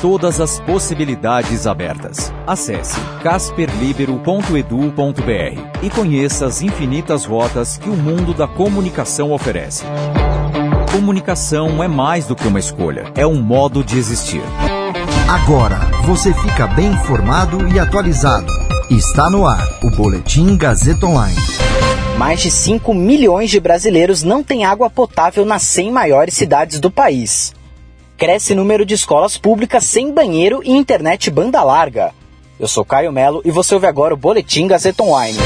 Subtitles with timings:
[0.00, 2.30] Todas as possibilidades abertas.
[2.46, 9.84] Acesse casperlibero.edu.br e conheça as infinitas rotas que o mundo da comunicação oferece.
[10.92, 14.42] Comunicação é mais do que uma escolha, é um modo de existir.
[15.28, 18.52] Agora você fica bem informado e atualizado.
[18.90, 21.36] Está no ar o Boletim Gazeta Online.
[22.18, 26.90] Mais de 5 milhões de brasileiros não têm água potável nas 100 maiores cidades do
[26.90, 27.54] país.
[28.16, 32.14] Cresce número de escolas públicas sem banheiro e internet banda larga.
[32.58, 35.38] Eu sou Caio Melo e você ouve agora o Boletim Gazeta Online.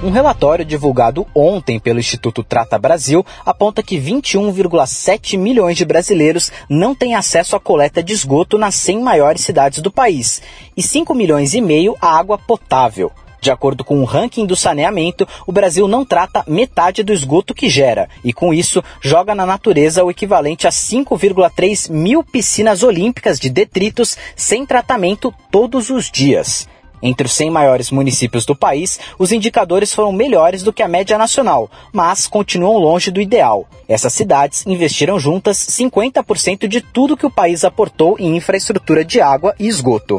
[0.00, 6.94] Um relatório divulgado ontem pelo Instituto Trata Brasil aponta que 21,7 milhões de brasileiros não
[6.94, 10.40] têm acesso à coleta de esgoto nas 100 maiores cidades do país
[10.76, 13.10] e 5 milhões e meio à água potável.
[13.40, 17.70] De acordo com o ranking do saneamento, o Brasil não trata metade do esgoto que
[17.70, 23.48] gera e, com isso, joga na natureza o equivalente a 5,3 mil piscinas olímpicas de
[23.48, 26.68] detritos sem tratamento todos os dias.
[27.02, 31.16] Entre os 100 maiores municípios do país, os indicadores foram melhores do que a média
[31.16, 33.66] nacional, mas continuam longe do ideal.
[33.88, 39.54] Essas cidades investiram juntas 50% de tudo que o país aportou em infraestrutura de água
[39.58, 40.18] e esgoto.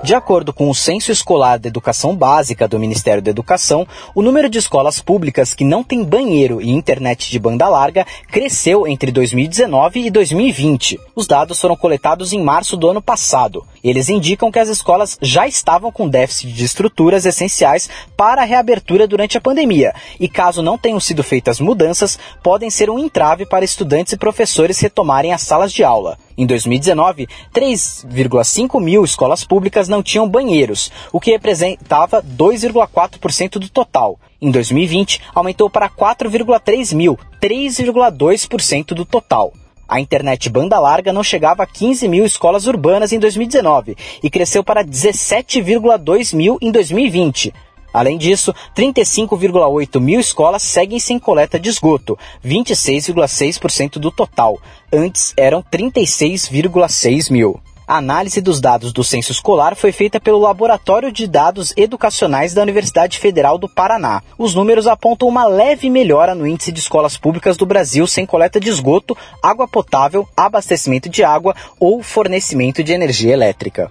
[0.00, 4.48] De acordo com o Censo Escolar da Educação Básica do Ministério da Educação, o número
[4.48, 10.06] de escolas públicas que não têm banheiro e internet de banda larga cresceu entre 2019
[10.06, 11.00] e 2020.
[11.16, 13.66] Os dados foram coletados em março do ano passado.
[13.82, 19.06] Eles indicam que as escolas já estavam com déficit de estruturas essenciais para a reabertura
[19.06, 23.64] durante a pandemia e, caso não tenham sido feitas mudanças, podem ser um entrave para
[23.64, 26.16] estudantes e professores retomarem as salas de aula.
[26.38, 34.16] Em 2019, 3,5 mil escolas públicas não tinham banheiros, o que representava 2,4% do total.
[34.40, 39.52] Em 2020, aumentou para 4,3 mil, 3,2% do total.
[39.88, 44.62] A internet banda larga não chegava a 15 mil escolas urbanas em 2019 e cresceu
[44.62, 47.52] para 17,2 mil em 2020.
[47.92, 54.58] Além disso, 35,8 mil escolas seguem sem coleta de esgoto, 26,6% do total.
[54.92, 57.60] Antes eram 36,6 mil.
[57.88, 62.60] A análise dos dados do censo escolar foi feita pelo Laboratório de Dados Educacionais da
[62.60, 64.22] Universidade Federal do Paraná.
[64.36, 68.60] Os números apontam uma leve melhora no índice de escolas públicas do Brasil sem coleta
[68.60, 73.90] de esgoto, água potável, abastecimento de água ou fornecimento de energia elétrica.